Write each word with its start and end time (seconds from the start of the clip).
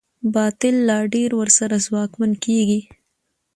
باطل 0.35 0.75
لا 0.87 0.97
ډېر 1.13 1.29
ورسره 1.39 1.75
ځواکمن 1.85 2.31
کېږي. 2.45 2.81